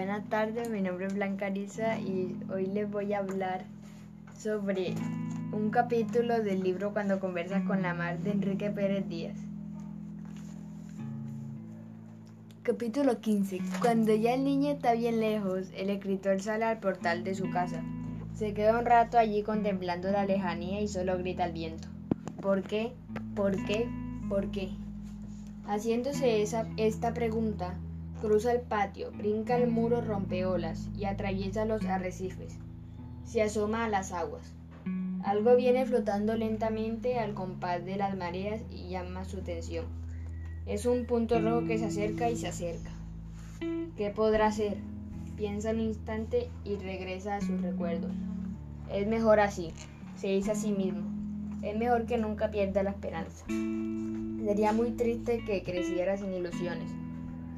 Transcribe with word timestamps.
Buenas 0.00 0.26
tardes, 0.30 0.70
mi 0.70 0.80
nombre 0.80 1.08
es 1.08 1.12
Blanca 1.12 1.44
Arisa 1.44 1.98
y 1.98 2.34
hoy 2.50 2.64
les 2.64 2.90
voy 2.90 3.12
a 3.12 3.18
hablar 3.18 3.66
sobre 4.34 4.94
un 5.52 5.68
capítulo 5.68 6.42
del 6.42 6.62
libro 6.62 6.94
Cuando 6.94 7.20
conversas 7.20 7.66
con 7.66 7.82
la 7.82 7.92
mar 7.92 8.18
de 8.20 8.30
Enrique 8.30 8.70
Pérez 8.70 9.06
Díaz. 9.10 9.36
Capítulo 12.62 13.20
15. 13.20 13.60
Cuando 13.82 14.14
ya 14.14 14.32
el 14.32 14.42
niño 14.44 14.70
está 14.70 14.94
bien 14.94 15.20
lejos, 15.20 15.68
el 15.76 15.90
escritor 15.90 16.40
sale 16.40 16.64
al 16.64 16.78
portal 16.78 17.22
de 17.22 17.34
su 17.34 17.50
casa. 17.50 17.84
Se 18.34 18.54
queda 18.54 18.78
un 18.78 18.86
rato 18.86 19.18
allí 19.18 19.42
contemplando 19.42 20.10
la 20.10 20.24
lejanía 20.24 20.80
y 20.80 20.88
solo 20.88 21.18
grita 21.18 21.44
al 21.44 21.52
viento. 21.52 21.88
¿Por 22.40 22.62
qué? 22.62 22.94
¿Por 23.34 23.62
qué? 23.66 23.86
¿Por 24.30 24.50
qué? 24.50 24.70
Haciéndose 25.66 26.40
esa, 26.40 26.66
esta 26.78 27.12
pregunta, 27.12 27.74
cruza 28.20 28.52
el 28.52 28.60
patio, 28.60 29.10
brinca 29.12 29.56
el 29.56 29.70
muro 29.70 30.00
rompeolas 30.00 30.88
y 30.96 31.06
atraviesa 31.06 31.64
los 31.64 31.84
arrecifes. 31.84 32.56
Se 33.24 33.42
asoma 33.42 33.84
a 33.84 33.88
las 33.88 34.12
aguas. 34.12 34.54
Algo 35.24 35.56
viene 35.56 35.84
flotando 35.86 36.36
lentamente 36.36 37.18
al 37.18 37.34
compás 37.34 37.84
de 37.84 37.96
las 37.96 38.16
mareas 38.16 38.62
y 38.70 38.88
llama 38.88 39.24
su 39.24 39.38
atención. 39.38 39.86
Es 40.66 40.86
un 40.86 41.06
punto 41.06 41.40
rojo 41.40 41.66
que 41.66 41.78
se 41.78 41.86
acerca 41.86 42.30
y 42.30 42.36
se 42.36 42.48
acerca. 42.48 42.90
¿Qué 43.96 44.10
podrá 44.10 44.52
ser? 44.52 44.78
Piensa 45.36 45.70
un 45.70 45.80
instante 45.80 46.48
y 46.64 46.76
regresa 46.76 47.36
a 47.36 47.40
sus 47.40 47.60
recuerdos. 47.60 48.12
Es 48.90 49.06
mejor 49.06 49.40
así, 49.40 49.72
se 50.16 50.28
dice 50.28 50.52
a 50.52 50.54
sí 50.54 50.72
mismo. 50.72 51.02
Es 51.62 51.76
mejor 51.76 52.06
que 52.06 52.18
nunca 52.18 52.50
pierda 52.50 52.82
la 52.82 52.90
esperanza. 52.90 53.44
Sería 53.46 54.72
muy 54.72 54.92
triste 54.92 55.44
que 55.44 55.62
creciera 55.62 56.16
sin 56.16 56.32
ilusiones. 56.32 56.90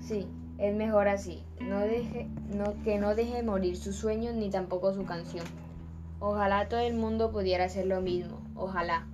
Sí, 0.01 0.27
es 0.63 0.77
mejor 0.77 1.09
así. 1.09 1.43
No 1.61 1.81
deje, 1.81 2.29
no, 2.57 2.81
que 2.85 2.97
no 2.97 3.17
deje 3.17 3.43
morir 3.43 3.77
sus 3.77 3.97
sueños 3.97 4.37
ni 4.37 4.49
tampoco 4.49 4.95
su 4.95 5.05
canción. 5.05 5.45
Ojalá 6.21 6.69
todo 6.69 6.79
el 6.79 6.95
mundo 6.95 7.33
pudiera 7.33 7.65
hacer 7.65 7.87
lo 7.87 8.01
mismo. 8.01 8.39
Ojalá. 8.55 9.05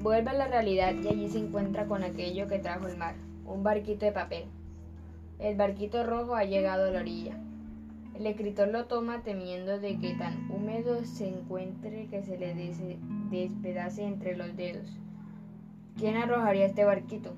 Vuelve 0.00 0.30
a 0.30 0.34
la 0.34 0.46
realidad 0.46 0.94
y 0.94 1.08
allí 1.08 1.28
se 1.28 1.40
encuentra 1.40 1.86
con 1.86 2.04
aquello 2.04 2.46
que 2.46 2.60
trajo 2.60 2.86
el 2.86 2.96
mar, 2.96 3.16
un 3.44 3.64
barquito 3.64 4.06
de 4.06 4.12
papel. 4.12 4.44
El 5.40 5.56
barquito 5.56 6.04
rojo 6.04 6.36
ha 6.36 6.44
llegado 6.44 6.86
a 6.86 6.90
la 6.92 7.00
orilla. 7.00 7.36
El 8.16 8.24
escritor 8.24 8.68
lo 8.68 8.86
toma 8.86 9.22
temiendo 9.24 9.80
de 9.80 9.98
que 9.98 10.14
tan 10.14 10.48
húmedo 10.52 11.04
se 11.04 11.28
encuentre 11.28 12.06
que 12.06 12.22
se 12.22 12.38
le 12.38 12.54
despedace 13.30 14.04
entre 14.04 14.36
los 14.36 14.56
dedos. 14.56 14.86
¿Quién 15.96 16.16
arrojaría 16.16 16.66
este 16.66 16.84
barquito? 16.84 17.34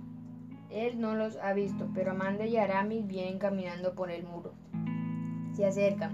Él 0.70 1.00
no 1.00 1.14
los 1.14 1.36
ha 1.36 1.52
visto, 1.52 1.88
pero 1.94 2.12
Amanda 2.12 2.46
y 2.46 2.56
Aramis 2.56 3.06
vienen 3.06 3.38
caminando 3.38 3.94
por 3.94 4.10
el 4.10 4.24
muro. 4.24 4.52
Se 5.54 5.66
acercan. 5.66 6.12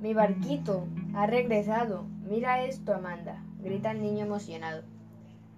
Mi 0.00 0.14
barquito 0.14 0.86
ha 1.14 1.26
regresado. 1.26 2.04
Mira 2.28 2.64
esto, 2.64 2.94
Amanda, 2.94 3.42
grita 3.62 3.90
el 3.90 4.00
niño 4.00 4.24
emocionado. 4.24 4.82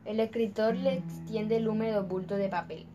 El 0.05 0.21
escritor 0.21 0.77
le 0.77 0.95
extiende 0.95 1.57
el 1.57 1.69
húmedo 1.69 2.05
bulto 2.05 2.37
de 2.37 2.49
papel. 2.49 2.87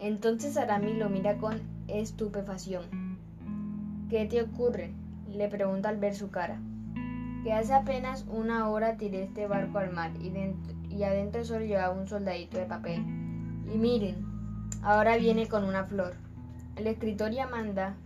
Entonces 0.00 0.56
Aramis 0.56 0.96
lo 0.96 1.10
mira 1.10 1.36
con 1.36 1.60
estupefacción. 1.88 3.18
¿Qué 4.08 4.26
te 4.26 4.42
ocurre? 4.42 4.92
le 5.28 5.48
pregunta 5.48 5.88
al 5.88 5.96
ver 5.96 6.14
su 6.14 6.30
cara. 6.30 6.60
Que 7.42 7.52
hace 7.52 7.72
apenas 7.72 8.24
una 8.28 8.68
hora 8.68 8.96
tiré 8.96 9.24
este 9.24 9.46
barco 9.46 9.78
al 9.78 9.92
mar 9.92 10.12
y 10.20 10.32
y 10.90 11.04
adentro 11.04 11.44
solo 11.44 11.64
llevaba 11.64 11.94
un 11.94 12.06
soldadito 12.06 12.58
de 12.58 12.66
papel. 12.66 13.02
Y 13.70 13.76
miren, 13.76 14.24
ahora 14.82 15.16
viene 15.16 15.48
con 15.48 15.64
una 15.64 15.84
flor. 15.84 16.14
El 16.76 16.86
escritor 16.86 17.32
y 17.32 17.38
Amanda 17.40 17.96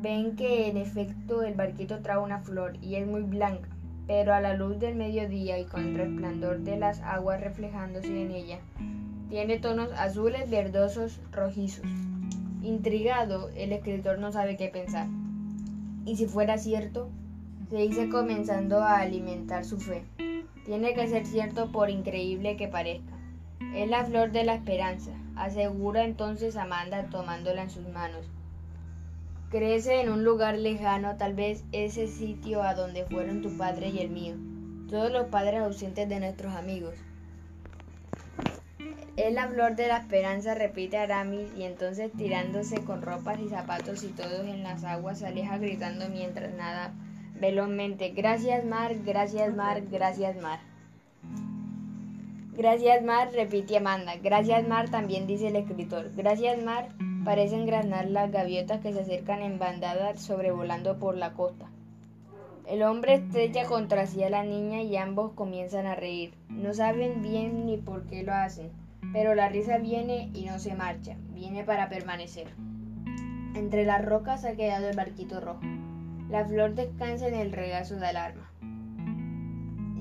ven 0.00 0.36
que 0.36 0.68
en 0.68 0.76
efecto 0.76 1.42
el 1.42 1.54
barquito 1.54 2.00
trae 2.00 2.18
una 2.18 2.40
flor 2.40 2.76
y 2.80 2.94
es 2.96 3.06
muy 3.06 3.22
blanca, 3.22 3.68
pero 4.06 4.32
a 4.32 4.40
la 4.40 4.54
luz 4.54 4.78
del 4.78 4.94
mediodía 4.94 5.58
y 5.58 5.64
con 5.64 5.84
el 5.84 5.94
resplandor 5.96 6.60
de 6.60 6.76
las 6.76 7.00
aguas 7.00 7.40
reflejándose 7.40 8.22
en 8.22 8.30
ella, 8.30 8.58
tiene 9.28 9.58
tonos 9.58 9.90
azules, 9.92 10.48
verdosos, 10.48 11.20
rojizos. 11.32 11.84
Intrigado, 12.62 13.50
el 13.56 13.72
escritor 13.72 14.18
no 14.18 14.30
sabe 14.32 14.56
qué 14.56 14.68
pensar. 14.68 15.08
Y 16.04 16.16
si 16.16 16.26
fuera 16.26 16.58
cierto, 16.58 17.08
se 17.68 17.78
dice 17.78 18.08
comenzando 18.08 18.78
a 18.78 19.00
alimentar 19.00 19.64
su 19.64 19.78
fe. 19.78 20.04
Tiene 20.64 20.94
que 20.94 21.08
ser 21.08 21.26
cierto 21.26 21.72
por 21.72 21.90
increíble 21.90 22.56
que 22.56 22.68
parezca. 22.68 23.15
Es 23.74 23.88
la 23.88 24.04
flor 24.04 24.32
de 24.32 24.44
la 24.44 24.54
esperanza, 24.54 25.12
asegura 25.34 26.04
entonces 26.04 26.56
Amanda 26.56 27.08
tomándola 27.10 27.62
en 27.62 27.70
sus 27.70 27.88
manos. 27.88 28.26
Crece 29.50 30.00
en 30.00 30.10
un 30.10 30.24
lugar 30.24 30.58
lejano, 30.58 31.16
tal 31.16 31.34
vez 31.34 31.64
ese 31.72 32.08
sitio 32.08 32.62
a 32.62 32.74
donde 32.74 33.04
fueron 33.04 33.42
tu 33.42 33.56
padre 33.56 33.88
y 33.88 34.00
el 34.00 34.10
mío, 34.10 34.34
todos 34.90 35.10
los 35.10 35.28
padres 35.28 35.60
ausentes 35.60 36.08
de 36.08 36.20
nuestros 36.20 36.54
amigos. 36.54 36.94
Es 39.16 39.32
la 39.32 39.48
flor 39.48 39.76
de 39.76 39.88
la 39.88 39.98
esperanza, 39.98 40.54
repite 40.54 40.98
Aramis, 40.98 41.48
y 41.56 41.62
entonces 41.62 42.12
tirándose 42.12 42.84
con 42.84 43.00
ropas 43.00 43.40
y 43.40 43.48
zapatos 43.48 44.04
y 44.04 44.08
todos 44.08 44.46
en 44.46 44.62
las 44.62 44.84
aguas 44.84 45.20
se 45.20 45.26
aleja 45.26 45.56
gritando 45.56 46.08
mientras 46.10 46.52
nada 46.52 46.92
velozmente. 47.40 48.10
Gracias, 48.10 48.64
Mar, 48.64 48.94
gracias, 49.04 49.54
Mar, 49.54 49.82
gracias, 49.90 50.36
Mar. 50.36 50.60
Gracias, 52.56 53.02
Mar, 53.02 53.32
repite 53.34 53.76
Amanda. 53.76 54.14
Gracias, 54.22 54.66
Mar, 54.66 54.88
también 54.88 55.26
dice 55.26 55.48
el 55.48 55.56
escritor. 55.56 56.10
Gracias, 56.16 56.62
Mar, 56.64 56.88
parecen 57.22 57.66
granar 57.66 58.08
las 58.08 58.32
gaviotas 58.32 58.80
que 58.80 58.94
se 58.94 59.00
acercan 59.00 59.42
en 59.42 59.58
bandadas 59.58 60.22
sobrevolando 60.22 60.98
por 60.98 61.18
la 61.18 61.34
costa. 61.34 61.66
El 62.66 62.82
hombre 62.82 63.16
estrecha 63.16 63.66
contra 63.66 64.06
sí 64.06 64.24
a 64.24 64.30
la 64.30 64.42
niña 64.42 64.80
y 64.80 64.96
ambos 64.96 65.32
comienzan 65.34 65.86
a 65.86 65.96
reír. 65.96 66.32
No 66.48 66.72
saben 66.72 67.20
bien 67.20 67.66
ni 67.66 67.76
por 67.76 68.06
qué 68.06 68.22
lo 68.22 68.32
hacen, 68.32 68.70
pero 69.12 69.34
la 69.34 69.50
risa 69.50 69.76
viene 69.76 70.30
y 70.32 70.46
no 70.46 70.58
se 70.58 70.74
marcha, 70.74 71.14
viene 71.34 71.62
para 71.62 71.90
permanecer. 71.90 72.48
Entre 73.54 73.84
las 73.84 74.02
rocas 74.02 74.46
ha 74.46 74.56
quedado 74.56 74.88
el 74.88 74.96
barquito 74.96 75.40
rojo. 75.40 75.60
La 76.30 76.46
flor 76.46 76.74
descansa 76.74 77.28
en 77.28 77.34
el 77.34 77.52
regazo 77.52 77.96
de 77.96 78.06
alarma. 78.06 78.50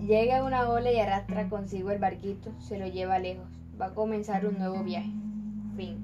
Llega 0.05 0.43
una 0.43 0.69
ola 0.69 0.91
y 0.91 0.99
arrastra 0.99 1.49
consigo 1.49 1.89
el 1.89 1.97
barquito, 1.97 2.51
se 2.59 2.77
lo 2.77 2.85
lleva 2.85 3.17
lejos. 3.17 3.47
Va 3.81 3.87
a 3.87 3.93
comenzar 3.95 4.45
un 4.45 4.59
nuevo 4.59 4.83
viaje. 4.83 5.09
Fin. 5.75 5.97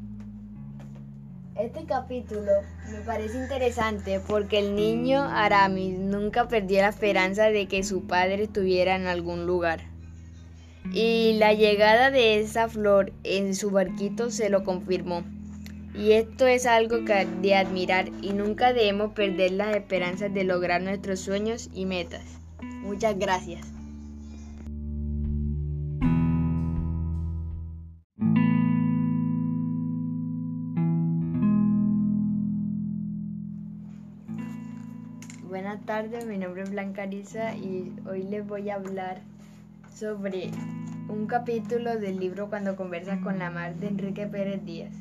Este 1.56 1.86
capítulo 1.86 2.52
me 2.92 3.02
parece 3.02 3.38
interesante 3.38 4.20
porque 4.28 4.58
el 4.58 4.76
niño 4.76 5.22
Aramis 5.22 6.00
nunca 6.00 6.48
perdió 6.48 6.82
la 6.82 6.90
esperanza 6.90 7.52
de 7.52 7.68
que 7.68 7.84
su 7.84 8.08
padre 8.08 8.44
estuviera 8.44 8.96
en 8.96 9.06
algún 9.06 9.46
lugar. 9.46 9.82
Y 10.92 11.34
la 11.38 11.54
llegada 11.54 12.10
de 12.10 12.40
esa 12.40 12.70
flor 12.70 13.14
en 13.24 13.54
su 13.54 13.70
barquito 13.70 14.32
se 14.32 14.50
lo 14.50 14.64
confirmó. 14.64 15.24
Y 15.94 16.14
esto 16.14 16.48
es 16.48 16.66
algo 16.66 16.98
de 17.00 17.56
admirar 17.56 18.08
y 18.24 18.34
nunca 18.34 18.74
debemos 18.74 19.12
perder 19.12 19.52
las 19.52 19.76
esperanzas 19.76 20.34
de 20.34 20.44
lograr 20.44 20.82
nuestros 20.82 21.20
sueños 21.20 21.70
y 21.72 21.86
metas. 21.86 22.24
Muchas 22.82 23.20
gracias. 23.20 23.81
Buenas 35.72 35.86
tardes, 35.86 36.26
mi 36.26 36.38
nombre 36.38 36.64
es 36.64 36.70
Blanca 36.70 37.04
Arisa 37.04 37.56
y 37.56 37.96
hoy 38.06 38.24
les 38.24 38.46
voy 38.46 38.70
a 38.70 38.76
hablar 38.76 39.22
sobre 39.96 40.52
un 41.08 41.28
capítulo 41.28 41.98
del 41.98 42.20
libro 42.20 42.50
Cuando 42.50 42.76
conversas 42.76 43.22
con 43.22 43.40
la 43.40 43.50
mar 43.52 43.76
de 43.76 43.88
Enrique 43.88 44.28
Pérez 44.28 44.66
Díaz. 44.66 44.94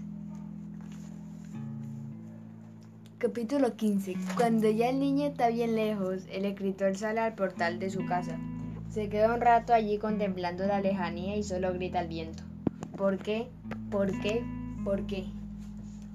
Capítulo 3.19 3.75
15. 3.75 4.15
Cuando 4.37 4.71
ya 4.71 4.91
el 4.91 5.01
niño 5.01 5.27
está 5.27 5.49
bien 5.49 5.75
lejos, 5.75 6.23
el 6.31 6.45
escritor 6.45 6.97
sale 6.97 7.19
al 7.19 7.35
portal 7.35 7.81
de 7.81 7.91
su 7.91 8.07
casa. 8.07 8.39
Se 8.91 9.09
queda 9.09 9.35
un 9.35 9.41
rato 9.41 9.75
allí 9.75 9.99
contemplando 9.99 10.65
la 10.69 10.81
lejanía 10.81 11.35
y 11.35 11.43
solo 11.43 11.73
grita 11.73 11.99
al 11.99 12.07
viento. 12.07 12.45
¿Por 12.97 13.19
qué? 13.19 13.49
¿Por 13.91 14.13
qué? 14.21 14.45
¿Por 14.85 15.05
qué? 15.09 15.25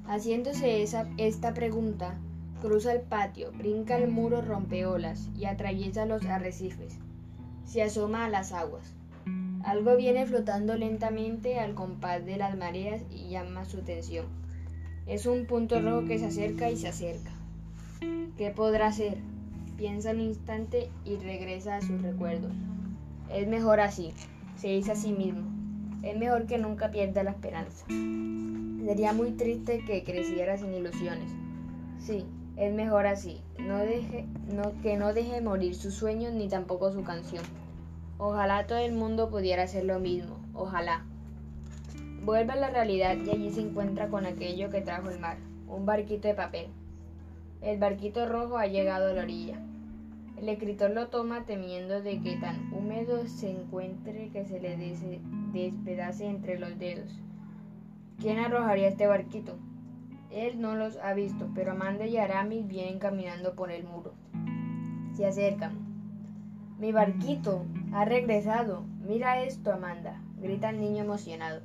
Haciéndose 0.07 0.81
esa, 0.81 1.09
esta 1.17 1.53
pregunta, 1.53 2.17
cruza 2.65 2.93
el 2.93 3.01
patio, 3.01 3.51
brinca 3.51 3.95
el 3.95 4.09
muro 4.09 4.41
rompeolas 4.41 5.29
y 5.37 5.45
atraviesa 5.45 6.07
los 6.07 6.25
arrecifes. 6.25 6.97
Se 7.63 7.83
asoma 7.83 8.25
a 8.25 8.29
las 8.29 8.53
aguas. 8.53 8.95
Algo 9.63 9.95
viene 9.95 10.25
flotando 10.25 10.75
lentamente 10.75 11.59
al 11.59 11.75
compás 11.75 12.25
de 12.25 12.37
las 12.37 12.57
mareas 12.57 13.03
y 13.11 13.29
llama 13.29 13.65
su 13.65 13.77
atención. 13.77 14.25
Es 15.05 15.27
un 15.27 15.45
punto 15.45 15.79
rojo 15.79 16.07
que 16.07 16.17
se 16.17 16.25
acerca 16.25 16.71
y 16.71 16.77
se 16.77 16.87
acerca. 16.87 17.31
¿Qué 18.35 18.49
podrá 18.49 18.91
ser? 18.91 19.19
Piensa 19.77 20.11
un 20.11 20.21
instante 20.21 20.89
y 21.05 21.17
regresa 21.17 21.75
a 21.75 21.81
sus 21.81 22.01
recuerdos. 22.01 22.53
Es 23.31 23.47
mejor 23.47 23.79
así, 23.79 24.11
se 24.57 24.69
dice 24.69 24.93
a 24.93 24.95
sí 24.95 25.11
mismo. 25.11 25.43
Es 26.01 26.17
mejor 26.17 26.47
que 26.47 26.57
nunca 26.57 26.89
pierda 26.89 27.21
la 27.21 27.31
esperanza. 27.31 27.85
Sería 27.87 29.13
muy 29.13 29.33
triste 29.33 29.83
que 29.85 30.03
creciera 30.03 30.57
sin 30.57 30.73
ilusiones. 30.73 31.29
Sí, 31.99 32.25
es 32.57 32.73
mejor 32.73 33.07
así. 33.07 33.41
No 33.59 33.77
deje, 33.79 34.25
no, 34.53 34.73
que 34.81 34.97
no 34.97 35.13
deje 35.13 35.41
morir 35.41 35.75
sus 35.75 35.93
sueños 35.93 36.33
ni 36.33 36.47
tampoco 36.47 36.91
su 36.91 37.03
canción. 37.03 37.43
Ojalá 38.17 38.65
todo 38.65 38.77
el 38.77 38.93
mundo 38.93 39.29
pudiera 39.29 39.63
hacer 39.63 39.83
lo 39.85 39.99
mismo. 39.99 40.37
Ojalá. 40.53 41.03
Vuelve 42.23 42.53
a 42.53 42.55
la 42.55 42.69
realidad 42.69 43.17
y 43.17 43.29
allí 43.29 43.51
se 43.51 43.61
encuentra 43.61 44.07
con 44.07 44.25
aquello 44.25 44.69
que 44.69 44.81
trajo 44.81 45.09
el 45.09 45.19
mar, 45.19 45.37
un 45.67 45.85
barquito 45.85 46.27
de 46.27 46.33
papel. 46.33 46.67
El 47.61 47.77
barquito 47.77 48.25
rojo 48.25 48.57
ha 48.57 48.67
llegado 48.67 49.09
a 49.09 49.13
la 49.13 49.21
orilla. 49.21 49.59
El 50.37 50.49
escritor 50.49 50.91
lo 50.91 51.07
toma 51.07 51.45
temiendo 51.45 52.01
de 52.01 52.21
que 52.21 52.35
tan 52.37 52.73
húmedo 52.73 53.27
se 53.27 53.51
encuentre 53.51 54.29
que 54.29 54.45
se 54.45 54.59
le 54.59 54.75
despedace 55.53 56.25
entre 56.25 56.59
los 56.59 56.77
dedos. 56.77 57.11
¿Quién 58.19 58.39
arrojaría 58.39 58.87
este 58.87 59.07
barquito? 59.07 59.57
Él 60.35 60.59
no 60.59 60.75
los 60.75 60.97
ha 60.97 61.13
visto, 61.13 61.49
pero 61.55 61.71
Amanda 61.71 62.05
y 62.05 62.17
Aramis 62.17 62.67
vienen 62.67 62.99
caminando 62.99 63.55
por 63.55 63.71
el 63.71 63.85
muro. 63.85 64.11
Se 65.13 65.25
acercan. 65.25 65.77
Mi 66.77 66.91
barquito 66.91 67.65
ha 67.93 68.03
regresado. 68.03 68.83
Mira 69.07 69.41
esto, 69.41 69.71
Amanda, 69.71 70.21
grita 70.41 70.71
el 70.71 70.81
niño 70.81 71.05
emocionado. 71.05 71.61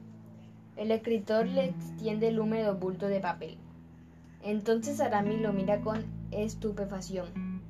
El 0.76 0.92
escritor 0.92 1.48
le 1.48 1.64
extiende 1.64 2.28
el 2.28 2.38
húmedo 2.38 2.76
bulto 2.76 3.08
de 3.08 3.18
papel. 3.18 3.58
Entonces 4.40 5.00
Aramis 5.00 5.40
lo 5.40 5.52
mira 5.52 5.80
con 5.80 6.04
estupefacción. 6.30 7.60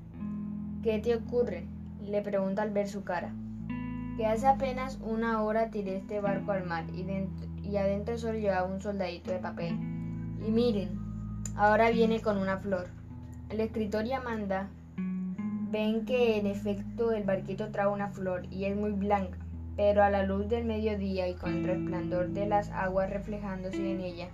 ¿Qué 0.82 0.98
te 0.98 1.16
ocurre? 1.16 1.64
le 2.02 2.20
pregunta 2.20 2.60
al 2.60 2.72
ver 2.72 2.88
su 2.88 3.04
cara. 3.04 3.32
Que 4.18 4.26
hace 4.26 4.46
apenas 4.46 4.98
una 5.00 5.42
hora 5.42 5.70
tiré 5.70 5.96
este 5.96 6.20
barco 6.20 6.52
al 6.52 6.66
mar 6.66 6.84
y, 6.92 7.06
y 7.66 7.76
adentro 7.78 8.18
solo 8.18 8.38
llevaba 8.38 8.68
un 8.68 8.82
soldadito 8.82 9.30
de 9.30 9.38
papel. 9.38 9.99
Y 10.46 10.50
miren, 10.50 10.98
ahora 11.56 11.90
viene 11.90 12.20
con 12.20 12.38
una 12.38 12.58
flor. 12.58 12.88
El 13.48 13.60
escritor 13.60 14.06
y 14.06 14.12
Amanda 14.12 14.68
ven 15.70 16.04
que 16.04 16.38
en 16.38 16.46
efecto 16.46 17.12
el 17.12 17.24
barquito 17.24 17.70
trae 17.70 17.86
una 17.86 18.08
flor 18.08 18.46
y 18.50 18.64
es 18.64 18.76
muy 18.76 18.90
blanca, 18.90 19.38
pero 19.76 20.02
a 20.02 20.10
la 20.10 20.24
luz 20.24 20.48
del 20.48 20.64
mediodía 20.64 21.28
y 21.28 21.34
con 21.34 21.54
el 21.54 21.64
resplandor 21.64 22.28
de 22.30 22.46
las 22.46 22.70
aguas 22.70 23.10
reflejándose 23.10 23.92
en 23.92 24.00
ella, 24.00 24.28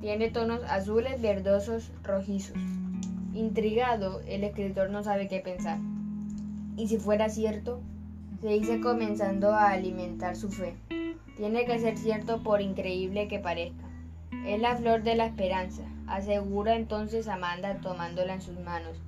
tiene 0.00 0.30
tonos 0.30 0.62
azules, 0.64 1.20
verdosos, 1.20 1.92
rojizos. 2.02 2.56
Intrigado, 3.34 4.20
el 4.26 4.44
escritor 4.44 4.90
no 4.90 5.02
sabe 5.02 5.28
qué 5.28 5.40
pensar. 5.40 5.78
Y 6.76 6.88
si 6.88 6.98
fuera 6.98 7.28
cierto, 7.28 7.80
se 8.40 8.48
dice 8.48 8.80
comenzando 8.80 9.52
a 9.52 9.70
alimentar 9.70 10.36
su 10.36 10.50
fe. 10.50 10.74
Tiene 11.36 11.64
que 11.64 11.78
ser 11.78 11.96
cierto 11.96 12.42
por 12.42 12.60
increíble 12.60 13.28
que 13.28 13.38
parezca. 13.38 13.91
Es 14.46 14.60
la 14.60 14.76
flor 14.76 15.02
de 15.02 15.14
la 15.14 15.26
esperanza, 15.26 15.82
asegura 16.06 16.74
entonces 16.74 17.28
Amanda 17.28 17.76
tomándola 17.80 18.34
en 18.34 18.42
sus 18.42 18.58
manos. 18.58 18.98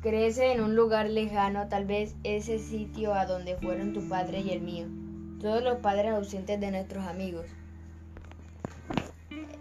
Crece 0.00 0.52
en 0.52 0.60
un 0.60 0.76
lugar 0.76 1.08
lejano, 1.08 1.68
tal 1.68 1.86
vez 1.86 2.14
ese 2.22 2.58
sitio 2.58 3.14
a 3.14 3.26
donde 3.26 3.56
fueron 3.56 3.92
tu 3.92 4.08
padre 4.08 4.40
y 4.40 4.50
el 4.50 4.60
mío, 4.60 4.86
todos 5.40 5.62
los 5.62 5.78
padres 5.78 6.12
ausentes 6.12 6.60
de 6.60 6.70
nuestros 6.70 7.04
amigos. 7.06 7.46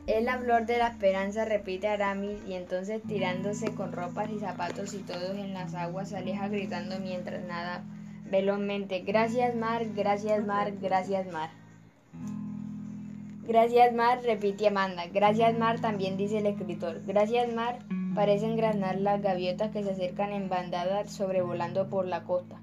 Es 0.07 0.23
la 0.23 0.37
flor 0.39 0.65
de 0.65 0.77
la 0.77 0.89
esperanza, 0.89 1.45
repite 1.45 1.87
Aramis, 1.87 2.39
y 2.47 2.53
entonces 2.53 3.01
tirándose 3.07 3.73
con 3.73 3.91
ropas 3.91 4.29
y 4.29 4.39
zapatos 4.39 4.93
y 4.93 4.99
todos 4.99 5.37
en 5.37 5.53
las 5.53 5.73
aguas 5.73 6.09
se 6.09 6.17
aleja 6.17 6.49
gritando 6.49 6.99
mientras 6.99 7.43
nada 7.45 7.83
velozmente. 8.29 9.01
Gracias 9.01 9.55
mar, 9.55 9.85
gracias 9.95 10.45
mar, 10.45 10.73
gracias 10.81 11.31
mar. 11.31 11.49
Gracias 13.47 13.93
Mar, 13.93 14.21
repite 14.23 14.67
Amanda. 14.67 15.05
Gracias 15.11 15.57
Mar, 15.57 15.81
también 15.81 16.15
dice 16.15 16.37
el 16.37 16.45
escritor. 16.45 17.01
Gracias 17.05 17.51
Mar, 17.53 17.79
parecen 18.13 18.55
granar 18.55 18.99
las 18.99 19.21
gaviotas 19.21 19.71
que 19.71 19.83
se 19.83 19.91
acercan 19.91 20.31
en 20.31 20.47
bandada 20.47 21.07
sobrevolando 21.07 21.89
por 21.89 22.05
la 22.07 22.23
costa. 22.23 22.61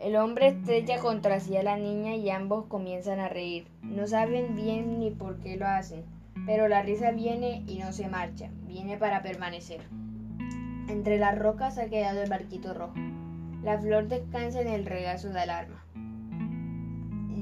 El 0.00 0.16
hombre 0.16 0.48
estrecha 0.48 0.98
contra 0.98 1.38
sí 1.40 1.56
a 1.56 1.62
la 1.62 1.76
niña 1.76 2.14
y 2.14 2.30
ambos 2.30 2.66
comienzan 2.66 3.20
a 3.20 3.28
reír. 3.28 3.66
No 3.82 4.06
saben 4.06 4.56
bien 4.56 4.98
ni 4.98 5.10
por 5.10 5.38
qué 5.40 5.56
lo 5.56 5.66
hacen, 5.66 6.04
pero 6.46 6.68
la 6.68 6.82
risa 6.82 7.10
viene 7.10 7.62
y 7.66 7.78
no 7.78 7.92
se 7.92 8.08
marcha, 8.08 8.50
viene 8.66 8.96
para 8.96 9.22
permanecer. 9.22 9.80
Entre 10.88 11.18
las 11.18 11.38
rocas 11.38 11.78
ha 11.78 11.86
quedado 11.86 12.22
el 12.22 12.28
barquito 12.28 12.74
rojo. 12.74 12.94
La 13.62 13.78
flor 13.78 14.08
descansa 14.08 14.60
en 14.60 14.68
el 14.68 14.84
regazo 14.84 15.30
de 15.30 15.40
alarma. 15.40 15.84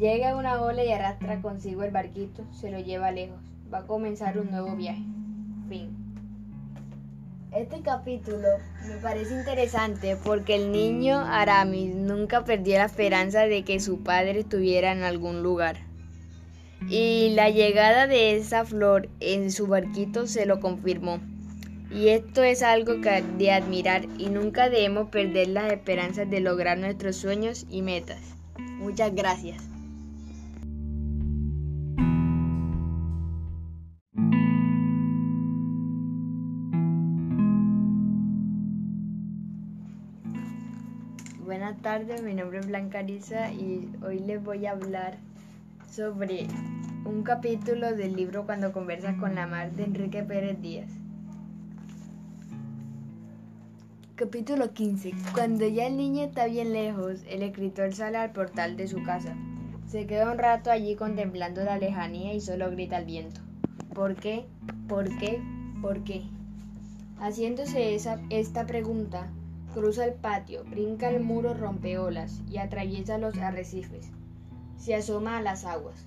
Llega 0.02 0.34
una 0.34 0.60
ola 0.60 0.82
y 0.82 0.90
arrastra 0.90 1.40
consigo 1.40 1.84
el 1.84 1.92
barquito, 1.92 2.44
se 2.50 2.72
lo 2.72 2.80
lleva 2.80 3.12
lejos. 3.12 3.38
Va 3.72 3.78
a 3.78 3.86
comenzar 3.86 4.36
un 4.36 4.50
nuevo 4.50 4.74
viaje. 4.74 5.04
Fin. 5.68 5.90
Este 7.52 7.82
capítulo 7.82 8.48
me 8.88 8.96
parece 8.96 9.32
interesante 9.32 10.16
porque 10.16 10.56
el 10.56 10.72
niño 10.72 11.20
Aramis 11.20 11.94
nunca 11.94 12.44
perdió 12.44 12.78
la 12.78 12.86
esperanza 12.86 13.42
de 13.42 13.62
que 13.62 13.78
su 13.78 14.02
padre 14.02 14.40
estuviera 14.40 14.90
en 14.90 15.04
algún 15.04 15.44
lugar. 15.44 15.76
Y 16.88 17.30
la 17.36 17.50
llegada 17.50 18.08
de 18.08 18.36
esa 18.36 18.64
flor 18.64 19.08
en 19.20 19.52
su 19.52 19.68
barquito 19.68 20.26
se 20.26 20.46
lo 20.46 20.58
confirmó. 20.58 21.20
Y 21.92 22.08
esto 22.08 22.42
es 22.42 22.64
algo 22.64 22.94
de 22.94 23.52
admirar 23.52 24.06
y 24.18 24.30
nunca 24.30 24.68
debemos 24.68 25.10
perder 25.10 25.46
las 25.46 25.72
esperanzas 25.72 26.28
de 26.28 26.40
lograr 26.40 26.76
nuestros 26.76 27.14
sueños 27.14 27.66
y 27.70 27.82
metas. 27.82 28.18
Muchas 28.58 29.14
gracias. 29.14 29.71
Buenas 41.52 41.82
tardes, 41.82 42.22
mi 42.22 42.32
nombre 42.32 42.60
es 42.60 42.66
Blanca 42.66 43.02
Risa 43.02 43.52
y 43.52 43.86
hoy 44.02 44.20
les 44.20 44.42
voy 44.42 44.64
a 44.64 44.70
hablar 44.70 45.18
sobre 45.86 46.46
un 47.04 47.22
capítulo 47.24 47.94
del 47.94 48.16
libro 48.16 48.46
Cuando 48.46 48.72
conversas 48.72 49.16
con 49.16 49.34
la 49.34 49.46
mar 49.46 49.70
de 49.72 49.84
Enrique 49.84 50.22
Pérez 50.22 50.62
Díaz. 50.62 50.90
Capítulo 54.14 54.72
15. 54.72 55.12
Cuando 55.34 55.68
ya 55.68 55.88
el 55.88 55.98
niño 55.98 56.24
está 56.24 56.46
bien 56.46 56.72
lejos, 56.72 57.22
el 57.28 57.42
escritor 57.42 57.92
sale 57.92 58.16
al 58.16 58.32
portal 58.32 58.78
de 58.78 58.88
su 58.88 59.02
casa. 59.02 59.36
Se 59.86 60.06
queda 60.06 60.32
un 60.32 60.38
rato 60.38 60.70
allí 60.70 60.96
contemplando 60.96 61.62
la 61.62 61.76
lejanía 61.76 62.32
y 62.32 62.40
solo 62.40 62.70
grita 62.70 62.96
al 62.96 63.04
viento. 63.04 63.42
¿Por 63.92 64.14
qué? 64.14 64.46
¿Por 64.88 65.18
qué? 65.18 65.42
¿Por 65.82 66.02
qué? 66.02 66.22
Haciéndose 67.18 67.94
esa, 67.94 68.22
esta 68.30 68.64
pregunta, 68.64 69.30
Cruza 69.72 70.04
el 70.04 70.12
patio, 70.12 70.64
brinca 70.64 71.08
el 71.08 71.22
muro 71.22 71.54
rompeolas 71.54 72.42
y 72.50 72.58
atraviesa 72.58 73.16
los 73.16 73.38
arrecifes. 73.38 74.10
Se 74.76 74.94
asoma 74.94 75.38
a 75.38 75.42
las 75.42 75.64
aguas. 75.64 76.06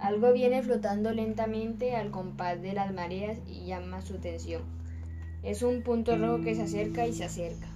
Algo 0.00 0.32
viene 0.32 0.62
flotando 0.62 1.12
lentamente 1.12 1.94
al 1.94 2.10
compás 2.10 2.62
de 2.62 2.72
las 2.72 2.94
mareas 2.94 3.38
y 3.46 3.66
llama 3.66 4.00
su 4.00 4.14
atención. 4.14 4.62
Es 5.42 5.62
un 5.62 5.82
punto 5.82 6.16
rojo 6.16 6.42
que 6.42 6.54
se 6.54 6.62
acerca 6.62 7.06
y 7.06 7.12
se 7.12 7.24
acerca. 7.24 7.68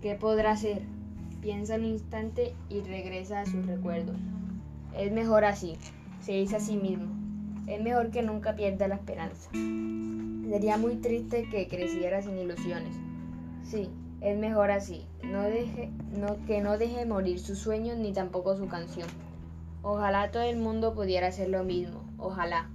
¿Qué 0.00 0.14
podrá 0.14 0.56
ser? 0.56 0.82
Piensa 1.42 1.76
un 1.76 1.84
instante 1.84 2.54
y 2.70 2.80
regresa 2.80 3.42
a 3.42 3.46
sus 3.46 3.66
recuerdos. 3.66 4.16
Es 4.96 5.12
mejor 5.12 5.44
así, 5.44 5.76
se 6.20 6.32
dice 6.32 6.56
a 6.56 6.60
sí 6.60 6.76
mismo. 6.76 7.12
Es 7.66 7.82
mejor 7.82 8.10
que 8.10 8.22
nunca 8.22 8.54
pierda 8.54 8.88
la 8.88 8.94
esperanza. 8.94 9.50
Sería 9.52 10.78
muy 10.78 10.96
triste 10.96 11.48
que 11.50 11.68
creciera 11.68 12.22
sin 12.22 12.38
ilusiones. 12.38 12.94
Sí, 13.62 13.88
es 14.20 14.38
mejor 14.38 14.70
así, 14.70 15.06
no 15.22 15.42
deje, 15.42 15.90
no, 16.18 16.36
que 16.46 16.60
no 16.60 16.78
deje 16.78 17.04
morir 17.06 17.38
sus 17.38 17.58
sueños 17.58 17.98
ni 17.98 18.12
tampoco 18.12 18.56
su 18.56 18.68
canción. 18.68 19.08
Ojalá 19.82 20.30
todo 20.30 20.42
el 20.42 20.56
mundo 20.56 20.94
pudiera 20.94 21.26
hacer 21.26 21.48
lo 21.50 21.62
mismo, 21.62 22.02
ojalá. 22.18 22.70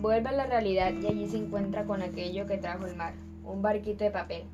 Vuelve 0.00 0.28
a 0.28 0.32
la 0.32 0.46
realidad 0.46 0.92
y 0.92 1.06
allí 1.06 1.26
se 1.26 1.38
encuentra 1.38 1.84
con 1.84 2.02
aquello 2.02 2.46
que 2.46 2.58
trajo 2.58 2.86
el 2.86 2.96
mar, 2.96 3.14
un 3.44 3.62
barquito 3.62 4.04
de 4.04 4.10
papel. 4.10 4.44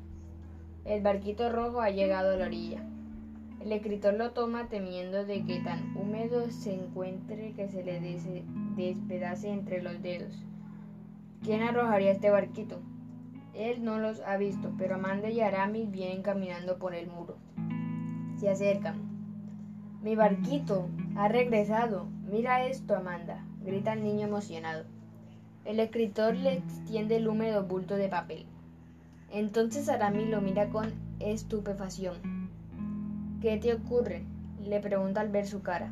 El 0.85 1.01
barquito 1.01 1.49
rojo 1.49 1.81
ha 1.81 1.89
llegado 1.89 2.33
a 2.33 2.37
la 2.37 2.45
orilla. 2.45 2.81
El 3.61 3.71
escritor 3.71 4.13
lo 4.13 4.31
toma 4.31 4.67
temiendo 4.67 5.25
de 5.25 5.43
que 5.43 5.59
tan 5.59 5.95
húmedo 5.95 6.49
se 6.51 6.73
encuentre 6.73 7.53
que 7.53 7.67
se 7.67 7.83
le 7.83 7.99
despedace 8.75 9.49
entre 9.49 9.81
los 9.81 10.01
dedos. 10.01 10.33
¿Quién 11.43 11.61
arrojaría 11.61 12.11
este 12.11 12.29
barquito? 12.29 12.79
Él 13.53 13.83
no 13.83 13.99
los 13.99 14.19
ha 14.21 14.37
visto, 14.37 14.71
pero 14.77 14.95
Amanda 14.95 15.29
y 15.29 15.41
Aramis 15.41 15.91
vienen 15.91 16.23
caminando 16.23 16.79
por 16.79 16.95
el 16.95 17.07
muro. 17.07 17.37
Se 18.37 18.49
acercan. 18.49 18.95
Mi 20.01 20.15
barquito 20.15 20.89
ha 21.15 21.27
regresado. 21.27 22.07
Mira 22.29 22.65
esto, 22.65 22.95
Amanda, 22.95 23.45
grita 23.63 23.93
el 23.93 24.03
niño 24.03 24.27
emocionado. 24.27 24.85
El 25.65 25.79
escritor 25.79 26.35
le 26.35 26.53
extiende 26.53 27.17
el 27.17 27.27
húmedo 27.27 27.63
bulto 27.63 27.95
de 27.95 28.09
papel. 28.09 28.45
Entonces 29.31 29.87
Aramis 29.87 30.27
lo 30.29 30.41
mira 30.41 30.69
con 30.69 30.91
estupefacción. 31.19 32.49
¿Qué 33.41 33.57
te 33.57 33.73
ocurre? 33.73 34.23
le 34.65 34.79
pregunta 34.79 35.21
al 35.21 35.29
ver 35.29 35.45
su 35.45 35.61
cara. 35.61 35.91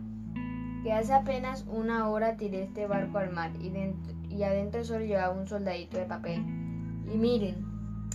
Que 0.83 0.93
hace 0.93 1.13
apenas 1.13 1.65
una 1.67 2.09
hora 2.09 2.37
tiré 2.37 2.63
este 2.63 2.87
barco 2.87 3.17
al 3.17 3.31
mar 3.31 3.51
y, 3.59 3.71
y 4.33 4.43
adentro 4.43 4.83
solo 4.83 5.05
llevaba 5.05 5.33
un 5.33 5.47
soldadito 5.47 5.97
de 5.97 6.05
papel. 6.05 6.43
Y 7.05 7.17
miren, 7.17 7.65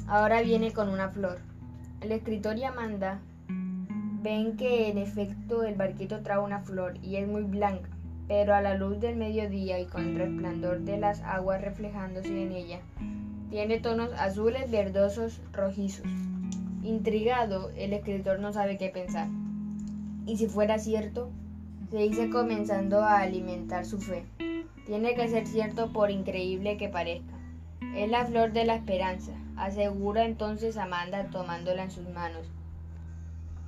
ahora 0.07 0.43
viene 0.43 0.73
con 0.73 0.89
una 0.89 1.09
flor. 1.09 1.39
El 2.01 2.13
escritor 2.13 2.59
y 2.59 2.65
Amanda 2.65 3.21
ven 4.23 4.57
que 4.57 4.91
en 4.91 4.99
efecto 4.99 5.63
el 5.63 5.77
barquito 5.77 6.23
trae 6.23 6.39
una 6.39 6.61
flor 6.61 6.99
y 7.03 7.17
es 7.17 7.29
muy 7.29 7.43
blanca, 7.43 7.89
pero 8.29 8.55
a 8.55 8.61
la 8.61 8.75
luz 8.75 9.01
del 9.01 9.17
mediodía 9.17 9.79
y 9.79 9.87
con 9.87 10.03
el 10.03 10.17
resplandor 10.17 10.81
de 10.81 10.99
las 10.99 11.21
aguas 11.23 11.63
reflejándose 11.63 12.43
en 12.43 12.53
ella, 12.53 12.81
tiene 13.51 13.79
tonos 13.79 14.13
azules, 14.15 14.71
verdosos, 14.71 15.41
rojizos. 15.53 16.07
Intrigado, 16.83 17.71
el 17.77 17.93
escritor 17.93 18.41
no 18.41 18.53
sabe 18.53 18.79
qué 18.79 18.89
pensar. 18.89 19.29
Y 20.27 20.37
si 20.37 20.49
fuera 20.49 20.79
cierto, 20.79 21.31
se 21.91 21.99
dice 21.99 22.31
comenzando 22.31 23.01
a 23.01 23.21
alimentar 23.21 23.87
su 23.87 24.01
fe. 24.01 24.25
Tiene 24.87 25.15
que 25.15 25.29
ser 25.29 25.47
cierto 25.47 25.93
por 25.93 26.11
increíble 26.11 26.77
que 26.77 26.89
parezca. 26.89 27.36
Es 27.97 28.11
la 28.11 28.27
flor 28.27 28.53
de 28.53 28.67
la 28.67 28.75
esperanza, 28.75 29.33
asegura 29.57 30.27
entonces 30.27 30.77
Amanda 30.77 31.31
tomándola 31.31 31.85
en 31.85 31.91
sus 31.91 32.07
manos. 32.11 32.47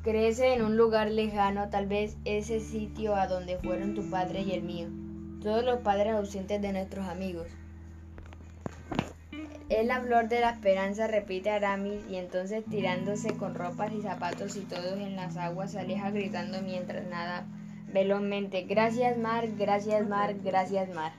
Crece 0.02 0.52
en 0.52 0.60
un 0.60 0.76
lugar 0.76 1.10
lejano, 1.10 1.70
tal 1.70 1.86
vez 1.86 2.18
ese 2.26 2.60
sitio 2.60 3.14
a 3.14 3.26
donde 3.26 3.56
fueron 3.56 3.94
tu 3.94 4.10
padre 4.10 4.42
y 4.42 4.52
el 4.52 4.62
mío, 4.62 4.88
todos 5.42 5.64
los 5.64 5.80
padres 5.80 6.12
ausentes 6.12 6.60
de 6.60 6.72
nuestros 6.74 7.08
amigos. 7.08 7.48
Es 9.70 9.86
la 9.86 10.02
flor 10.02 10.28
de 10.28 10.40
la 10.40 10.50
esperanza, 10.50 11.06
repite 11.06 11.48
Aramis, 11.50 12.02
y 12.10 12.16
entonces 12.16 12.66
tirándose 12.66 13.34
con 13.38 13.54
ropas 13.54 13.92
y 13.92 14.02
zapatos 14.02 14.56
y 14.56 14.60
todos 14.60 14.98
en 14.98 15.16
las 15.16 15.38
aguas 15.38 15.72
se 15.72 15.80
aleja 15.80 16.10
gritando 16.10 16.60
mientras 16.60 17.06
nada 17.06 17.46
velozmente. 17.94 18.64
Gracias 18.64 19.16
mar, 19.16 19.48
gracias 19.56 20.06
mar, 20.06 20.34
gracias 20.44 20.94
mar. 20.94 21.12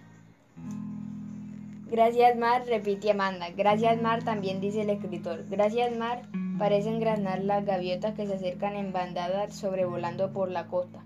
Gracias 1.89 2.37
mar, 2.37 2.65
repite 2.67 3.11
Amanda. 3.11 3.49
Gracias 3.55 4.01
mar, 4.01 4.23
también 4.23 4.61
dice 4.61 4.81
el 4.81 4.89
escritor. 4.89 5.45
Gracias 5.49 5.95
mar, 5.97 6.23
parecen 6.57 6.99
granar 6.99 7.43
las 7.43 7.65
gaviotas 7.65 8.15
que 8.15 8.27
se 8.27 8.35
acercan 8.35 8.75
en 8.75 8.91
bandadas 8.93 9.55
sobrevolando 9.55 10.31
por 10.31 10.49
la 10.51 10.67
costa. 10.67 11.03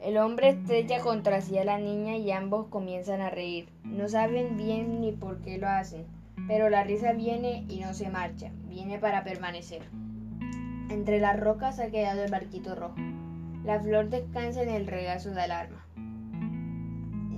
El 0.00 0.16
hombre 0.16 0.50
estrecha 0.50 1.00
contra 1.00 1.40
sí 1.40 1.58
a 1.58 1.64
la 1.64 1.78
niña 1.78 2.16
y 2.16 2.30
ambos 2.30 2.68
comienzan 2.68 3.20
a 3.20 3.30
reír. 3.30 3.68
No 3.84 4.08
saben 4.08 4.56
bien 4.56 5.00
ni 5.00 5.12
por 5.12 5.40
qué 5.42 5.58
lo 5.58 5.68
hacen 5.68 6.06
pero 6.46 6.68
la 6.70 6.84
risa 6.84 7.12
viene 7.12 7.64
y 7.68 7.80
no 7.80 7.94
se 7.94 8.10
marcha, 8.10 8.50
viene 8.64 8.98
para 8.98 9.24
permanecer. 9.24 9.82
Entre 10.88 11.20
las 11.20 11.38
rocas 11.38 11.78
ha 11.78 11.90
quedado 11.90 12.24
el 12.24 12.30
barquito 12.30 12.74
rojo. 12.74 12.96
La 13.64 13.78
flor 13.80 14.08
descansa 14.08 14.62
en 14.62 14.70
el 14.70 14.86
regazo 14.86 15.30
de 15.30 15.42
alarma. 15.42 15.84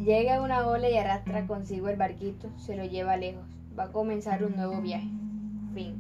Llega 0.05 0.43
una 0.43 0.67
ola 0.67 0.91
y 0.91 0.97
arrastra 0.97 1.47
consigo 1.47 1.89
el 1.89 1.97
barquito, 1.97 2.51
se 2.59 2.75
lo 2.75 2.85
lleva 2.85 3.17
lejos. 3.17 3.45
Va 3.79 3.85
a 3.85 3.93
comenzar 3.93 4.43
un 4.43 4.57
nuevo 4.57 4.81
viaje. 4.81 5.07
Fin. 5.75 5.95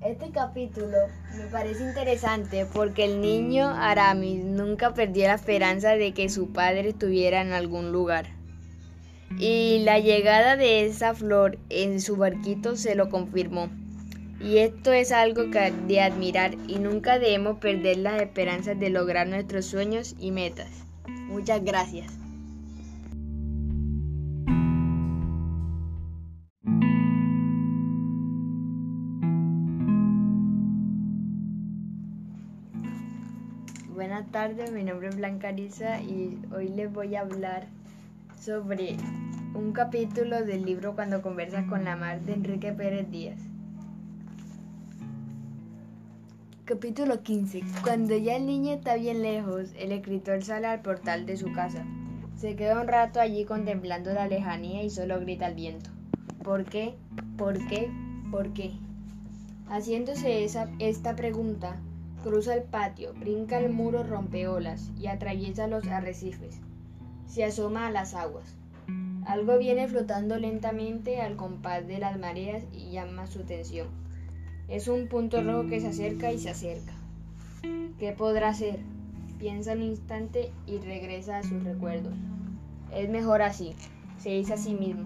Este 0.00 0.30
capítulo 0.30 0.96
me 1.36 1.46
parece 1.46 1.82
interesante 1.88 2.64
porque 2.72 3.06
el 3.06 3.20
niño 3.20 3.68
Aramis 3.68 4.44
nunca 4.44 4.94
perdió 4.94 5.26
la 5.26 5.34
esperanza 5.34 5.96
de 5.96 6.12
que 6.12 6.28
su 6.28 6.52
padre 6.52 6.90
estuviera 6.90 7.40
en 7.40 7.50
algún 7.50 7.90
lugar. 7.90 8.26
Y 9.40 9.80
la 9.80 9.98
llegada 9.98 10.56
de 10.56 10.86
esa 10.86 11.14
flor 11.14 11.58
en 11.68 12.00
su 12.00 12.16
barquito 12.16 12.76
se 12.76 12.94
lo 12.94 13.08
confirmó. 13.08 13.70
Y 14.40 14.58
esto 14.58 14.92
es 14.92 15.10
algo 15.10 15.46
de 15.46 16.00
admirar 16.00 16.54
y 16.68 16.78
nunca 16.78 17.18
debemos 17.18 17.58
perder 17.58 17.96
las 17.96 18.22
esperanzas 18.22 18.78
de 18.78 18.90
lograr 18.90 19.26
nuestros 19.26 19.66
sueños 19.66 20.14
y 20.20 20.30
metas. 20.30 20.68
Muchas 21.08 21.64
gracias. 21.64 22.25
Buenas 33.96 34.30
tardes, 34.30 34.70
mi 34.72 34.84
nombre 34.84 35.08
es 35.08 35.16
Blanca 35.16 35.48
Arisa 35.48 36.02
y 36.02 36.38
hoy 36.54 36.68
les 36.68 36.92
voy 36.92 37.14
a 37.14 37.22
hablar 37.22 37.66
sobre 38.38 38.98
un 39.54 39.72
capítulo 39.72 40.44
del 40.44 40.66
libro 40.66 40.94
Cuando 40.94 41.22
conversas 41.22 41.66
con 41.66 41.82
la 41.82 41.96
mar 41.96 42.20
de 42.20 42.34
Enrique 42.34 42.72
Pérez 42.72 43.10
Díaz. 43.10 43.40
Capítulo 46.66 47.22
15. 47.22 47.62
Cuando 47.82 48.14
ya 48.18 48.36
el 48.36 48.44
niño 48.44 48.74
está 48.74 48.96
bien 48.96 49.22
lejos, 49.22 49.70
el 49.78 49.92
escritor 49.92 50.44
sale 50.44 50.66
al 50.66 50.82
portal 50.82 51.24
de 51.24 51.38
su 51.38 51.50
casa. 51.54 51.82
Se 52.36 52.54
queda 52.54 52.82
un 52.82 52.88
rato 52.88 53.18
allí 53.18 53.46
contemplando 53.46 54.12
la 54.12 54.28
lejanía 54.28 54.82
y 54.82 54.90
solo 54.90 55.18
grita 55.20 55.46
al 55.46 55.54
viento. 55.54 55.88
¿Por 56.44 56.66
qué? 56.66 56.96
¿Por 57.38 57.66
qué? 57.66 57.90
¿Por 58.30 58.52
qué? 58.52 58.72
Haciéndose 59.70 60.44
esa, 60.44 60.68
esta 60.80 61.16
pregunta, 61.16 61.80
cruza 62.26 62.54
el 62.54 62.62
patio, 62.62 63.14
brinca 63.14 63.58
el 63.58 63.72
muro 63.72 64.02
rompeolas 64.02 64.90
y 64.98 65.06
atraviesa 65.06 65.66
los 65.66 65.86
arrecifes 65.86 66.60
se 67.26 67.44
asoma 67.44 67.86
a 67.86 67.90
las 67.90 68.14
aguas. 68.14 68.54
Algo 69.26 69.58
viene 69.58 69.88
flotando 69.88 70.38
lentamente 70.38 71.20
al 71.20 71.36
compás 71.36 71.86
de 71.86 71.98
las 71.98 72.18
mareas 72.18 72.64
y 72.72 72.92
llama 72.92 73.26
su 73.26 73.40
atención. 73.40 73.88
Es 74.68 74.88
un 74.88 75.08
punto 75.08 75.42
rojo 75.42 75.68
que 75.68 75.80
se 75.80 75.88
acerca 75.88 76.32
y 76.32 76.38
se 76.38 76.50
acerca. 76.50 76.92
¿Qué 77.98 78.12
podrá 78.12 78.54
ser? 78.54 78.78
Piensa 79.38 79.72
un 79.72 79.82
instante 79.82 80.50
y 80.66 80.78
regresa 80.78 81.38
a 81.38 81.42
sus 81.42 81.62
recuerdos. 81.62 82.14
Es 82.94 83.10
mejor 83.10 83.42
así, 83.42 83.74
se 84.18 84.30
dice 84.30 84.54
a 84.54 84.56
sí 84.56 84.74
mismo. 84.74 85.04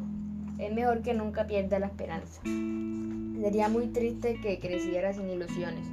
Es 0.58 0.72
mejor 0.72 1.02
que 1.02 1.14
nunca 1.14 1.46
pierda 1.46 1.78
la 1.78 1.86
esperanza. 1.86 2.42
Sería 2.44 3.68
muy 3.68 3.88
triste 3.88 4.38
que 4.40 4.60
creciera 4.60 5.12
sin 5.14 5.30
ilusiones. 5.30 5.86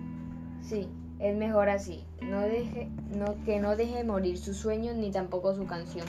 Sí, 0.61 0.87
es 1.19 1.35
mejor 1.35 1.69
así, 1.69 2.03
no 2.21 2.41
deje, 2.41 2.89
no, 3.15 3.35
que 3.43 3.59
no 3.59 3.75
deje 3.75 4.03
morir 4.03 4.37
sus 4.37 4.57
sueños 4.57 4.95
ni 4.95 5.11
tampoco 5.11 5.55
su 5.55 5.65
canción. 5.65 6.05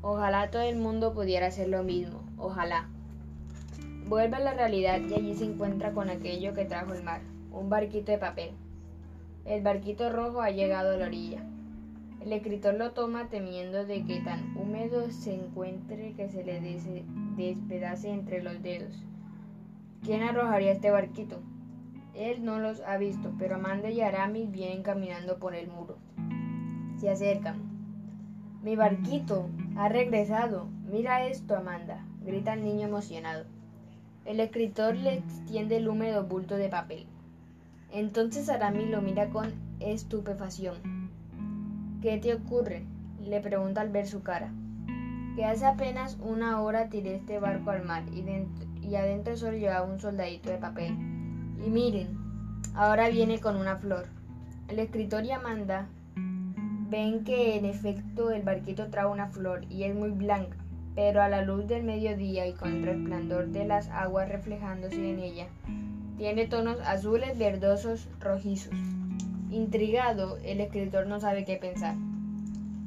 Ojalá 0.00 0.50
todo 0.50 0.62
el 0.62 0.76
mundo 0.76 1.12
pudiera 1.12 1.48
hacer 1.48 1.68
lo 1.68 1.82
mismo, 1.82 2.22
ojalá. 2.36 2.88
Vuelve 4.06 4.36
a 4.36 4.40
la 4.40 4.54
realidad 4.54 5.00
y 5.00 5.14
allí 5.14 5.34
se 5.34 5.44
encuentra 5.44 5.92
con 5.92 6.08
aquello 6.08 6.54
que 6.54 6.64
trajo 6.64 6.94
el 6.94 7.02
mar, 7.02 7.20
un 7.50 7.68
barquito 7.68 8.12
de 8.12 8.18
papel. 8.18 8.50
El 9.44 9.62
barquito 9.62 10.10
rojo 10.10 10.40
ha 10.40 10.50
llegado 10.50 10.94
a 10.94 10.96
la 10.96 11.06
orilla. 11.06 11.42
El 12.20 12.32
escritor 12.32 12.74
lo 12.74 12.92
toma 12.92 13.28
temiendo 13.28 13.84
de 13.84 14.04
que 14.04 14.20
tan 14.20 14.56
húmedo 14.56 15.10
se 15.10 15.34
encuentre 15.34 16.14
que 16.14 16.28
se 16.28 16.44
le 16.44 16.60
despedace 17.36 18.10
entre 18.10 18.42
los 18.42 18.62
dedos. 18.62 18.94
¿Quién 20.04 20.22
arrojaría 20.22 20.72
este 20.72 20.90
barquito? 20.90 21.40
Él 22.18 22.44
no 22.44 22.58
los 22.58 22.80
ha 22.80 22.96
visto, 22.96 23.32
pero 23.38 23.54
Amanda 23.54 23.90
y 23.90 24.00
Aramis 24.00 24.50
vienen 24.50 24.82
caminando 24.82 25.38
por 25.38 25.54
el 25.54 25.68
muro. 25.68 25.98
Se 26.96 27.08
acercan. 27.08 27.60
Mi 28.64 28.74
barquito 28.74 29.48
ha 29.76 29.88
regresado. 29.88 30.66
Mira 30.90 31.24
esto, 31.26 31.56
Amanda, 31.56 32.04
grita 32.24 32.54
el 32.54 32.64
niño 32.64 32.88
emocionado. 32.88 33.44
El 34.24 34.40
escritor 34.40 34.96
le 34.96 35.14
extiende 35.14 35.76
el 35.76 35.86
húmedo 35.86 36.24
bulto 36.24 36.56
de 36.56 36.68
papel. 36.68 37.06
Entonces 37.92 38.48
Aramis 38.48 38.90
lo 38.90 39.00
mira 39.00 39.30
con 39.30 39.52
estupefacción. 39.78 41.10
¿Qué 42.02 42.18
te 42.18 42.34
ocurre? 42.34 42.82
le 43.22 43.40
pregunta 43.40 43.80
al 43.80 43.90
ver 43.90 44.08
su 44.08 44.24
cara. 44.24 44.50
Que 45.36 45.44
hace 45.44 45.66
apenas 45.66 46.18
una 46.20 46.60
hora 46.62 46.88
tiré 46.88 47.14
este 47.14 47.38
barco 47.38 47.70
al 47.70 47.84
mar 47.84 48.02
y, 48.12 48.24
y 48.84 48.96
adentro 48.96 49.36
solo 49.36 49.56
llevaba 49.56 49.86
un 49.86 50.00
soldadito 50.00 50.50
de 50.50 50.58
papel. 50.58 50.96
Y 51.64 51.70
miren, 51.70 52.16
ahora 52.74 53.08
viene 53.08 53.40
con 53.40 53.56
una 53.56 53.76
flor. 53.76 54.06
El 54.68 54.78
escritor 54.78 55.24
y 55.24 55.32
Amanda 55.32 55.88
ven 56.90 57.24
que 57.24 57.56
en 57.56 57.64
efecto 57.64 58.30
el 58.30 58.42
barquito 58.42 58.88
trae 58.88 59.06
una 59.06 59.28
flor 59.28 59.64
y 59.70 59.84
es 59.84 59.94
muy 59.94 60.10
blanca, 60.10 60.56
pero 60.94 61.22
a 61.22 61.28
la 61.28 61.42
luz 61.42 61.66
del 61.66 61.84
mediodía 61.84 62.46
y 62.46 62.52
con 62.52 62.74
el 62.74 62.82
resplandor 62.82 63.48
de 63.48 63.66
las 63.66 63.88
aguas 63.88 64.28
reflejándose 64.28 65.10
en 65.10 65.18
ella, 65.18 65.46
tiene 66.16 66.46
tonos 66.46 66.80
azules, 66.80 67.38
verdosos, 67.38 68.08
rojizos. 68.20 68.74
Intrigado, 69.50 70.38
el 70.44 70.60
escritor 70.60 71.06
no 71.06 71.20
sabe 71.20 71.44
qué 71.44 71.56
pensar. 71.56 71.94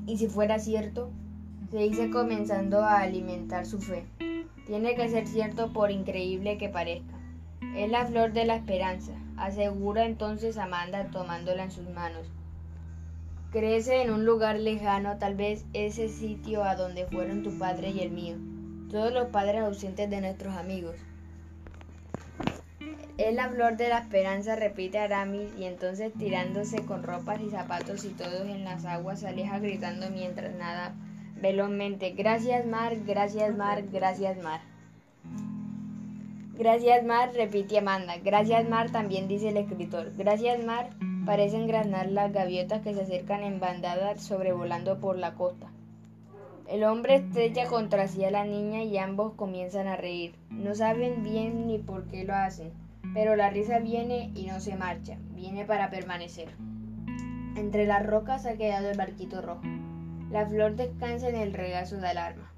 Y 0.06 0.18
si 0.18 0.28
fuera 0.28 0.60
cierto, 0.60 1.10
se 1.72 1.78
dice 1.78 2.10
comenzando 2.10 2.82
a 2.82 3.00
alimentar 3.00 3.66
su 3.66 3.80
fe. 3.80 4.04
Tiene 4.68 4.96
que 4.96 5.10
ser 5.10 5.28
cierto 5.28 5.72
por 5.72 5.92
increíble 5.92 6.58
que 6.58 6.70
parezca. 6.70 7.11
Es 7.76 7.90
la 7.90 8.06
flor 8.06 8.34
de 8.34 8.46
la 8.46 8.56
esperanza, 8.56 9.14
asegura 9.38 10.06
entonces 10.06 10.58
Amanda 10.58 11.06
tomándola 11.12 11.64
en 11.64 11.72
sus 11.72 11.90
manos. 11.90 12.28
Crece 13.52 14.02
en 14.02 14.12
un 14.12 14.26
lugar 14.26 14.60
lejano, 14.60 15.18
tal 15.18 15.36
vez 15.36 15.66
ese 15.74 16.10
sitio 16.10 16.64
a 16.64 16.76
donde 16.76 17.06
fueron 17.06 17.44
tu 17.44 17.58
padre 17.58 17.90
y 17.90 18.00
el 18.00 18.12
mío, 18.12 18.36
todos 18.90 19.14
los 19.14 19.28
padres 19.28 19.62
ausentes 19.62 20.10
de 20.10 20.22
nuestros 20.22 20.56
amigos. 20.56 20.96
Es 23.18 23.36
la 23.36 23.50
flor 23.50 23.78
de 23.78 23.90
la 23.90 24.00
esperanza, 24.00 24.56
repite 24.56 25.00
Aramis, 25.00 25.54
y 25.58 25.66
entonces 25.66 26.12
tirándose 26.14 26.86
con 26.86 27.04
ropas 27.04 27.40
y 27.42 27.50
zapatos 27.50 28.04
y 28.04 28.10
todos 28.10 28.48
en 28.48 28.64
las 28.64 28.86
aguas 28.86 29.20
se 29.20 29.28
aleja 29.28 29.60
gritando 29.60 30.10
mientras 30.10 30.56
nada 30.56 30.94
velozmente. 31.42 32.12
Gracias 32.12 32.66
mar, 32.66 32.96
gracias 33.06 33.56
mar, 33.56 33.84
gracias 33.92 34.42
mar. 34.42 34.62
Gracias 36.62 37.04
Mar, 37.04 37.32
repite 37.34 37.80
Amanda. 37.80 38.18
Gracias 38.24 38.70
Mar, 38.70 38.92
también 38.92 39.28
dice 39.28 39.50
el 39.50 39.58
escritor. 39.58 40.12
Gracias 40.16 40.64
Mar, 40.64 40.92
parecen 41.26 41.66
granar 41.66 42.12
las 42.12 42.32
gaviotas 42.32 42.84
que 42.84 42.94
se 42.94 43.02
acercan 43.02 43.42
en 43.42 43.60
bandada 43.60 44.16
sobrevolando 44.20 45.00
por 45.00 45.18
la 45.18 45.34
costa. 45.34 45.72
El 46.68 46.84
hombre 46.84 47.16
estrecha 47.16 47.66
contra 47.66 48.08
sí 48.08 48.24
a 48.26 48.30
la 48.30 48.46
niña 48.46 48.84
y 48.84 48.96
ambos 49.00 49.34
comienzan 49.34 49.88
a 49.88 49.96
reír. 49.96 50.36
No 50.52 50.76
saben 50.76 51.24
bien 51.24 51.66
ni 51.66 51.80
por 51.80 52.06
qué 52.06 52.26
lo 52.26 52.36
hacen, 52.36 52.72
pero 53.16 53.36
la 53.36 53.50
risa 53.50 53.80
viene 53.80 54.30
y 54.36 54.46
no 54.46 54.60
se 54.60 54.76
marcha, 54.76 55.18
viene 55.34 55.66
para 55.66 55.90
permanecer. 55.90 56.50
Entre 57.56 57.88
las 57.88 58.06
rocas 58.06 58.46
ha 58.46 58.54
quedado 58.54 58.92
el 58.92 58.98
barquito 59.00 59.42
rojo. 59.42 59.64
La 60.30 60.46
flor 60.46 60.76
descansa 60.76 61.28
en 61.28 61.38
el 61.38 61.54
regazo 61.54 61.96
del 61.96 62.20
arma. 62.20 62.51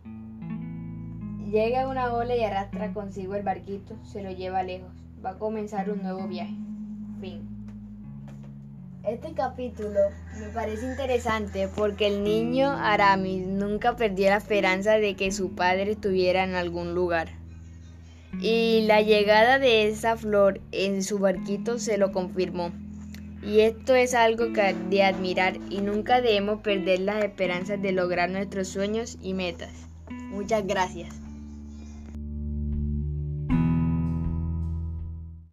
Llega 1.53 1.87
una 1.87 2.11
ola 2.11 2.35
y 2.35 2.43
arrastra 2.43 2.91
consigo 2.93 3.35
el 3.35 3.43
barquito, 3.43 3.95
se 4.03 4.23
lo 4.23 4.31
lleva 4.31 4.63
lejos. 4.63 4.89
Va 5.23 5.31
a 5.31 5.37
comenzar 5.37 5.91
un 5.91 6.01
nuevo 6.01 6.27
viaje. 6.27 6.55
Fin. 7.21 7.47
Este 9.07 9.33
capítulo 9.33 9.99
me 10.39 10.47
parece 10.47 10.89
interesante 10.89 11.67
porque 11.67 12.07
el 12.07 12.23
niño 12.23 12.71
Aramis 12.71 13.45
nunca 13.45 13.95
perdió 13.95 14.29
la 14.29 14.37
esperanza 14.37 14.93
de 14.93 15.15
que 15.15 15.31
su 15.31 15.53
padre 15.53 15.91
estuviera 15.91 16.43
en 16.43 16.55
algún 16.55 16.95
lugar. 16.95 17.29
Y 18.41 18.85
la 18.87 19.03
llegada 19.03 19.59
de 19.59 19.87
esa 19.87 20.17
flor 20.17 20.59
en 20.71 21.03
su 21.03 21.19
barquito 21.19 21.77
se 21.77 21.99
lo 21.99 22.11
confirmó. 22.11 22.71
Y 23.43 23.59
esto 23.59 23.93
es 23.93 24.15
algo 24.15 24.45
de 24.47 25.03
admirar 25.03 25.57
y 25.69 25.81
nunca 25.81 26.19
debemos 26.19 26.61
perder 26.61 27.01
las 27.01 27.23
esperanzas 27.23 27.79
de 27.79 27.91
lograr 27.91 28.31
nuestros 28.31 28.69
sueños 28.69 29.19
y 29.21 29.35
metas. 29.35 29.69
Muchas 30.31 30.65
gracias. 30.65 31.22